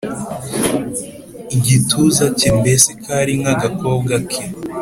igituza 1.55 2.25
cye 2.37 2.49
Mbese 2.59 2.89
kari 3.03 3.33
nk 3.41 3.47
agakobwa 3.53 4.15
ke 4.29 4.41